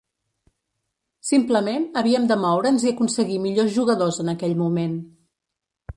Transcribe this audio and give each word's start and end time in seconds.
Simplement 1.31 1.85
havíem 2.01 2.25
de 2.31 2.37
moure'ns 2.45 2.85
i 2.87 2.89
aconseguir 2.95 3.39
millors 3.47 3.73
jugadors 3.79 4.19
en 4.25 4.37
aquell 4.37 4.57
moment. 4.63 5.01